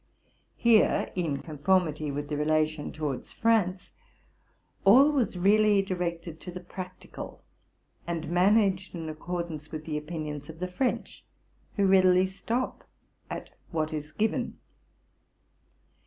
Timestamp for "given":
14.11-14.57